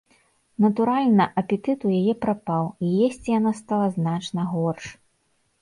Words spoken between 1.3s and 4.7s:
апетыт у яе прапаў, есці яна стала значна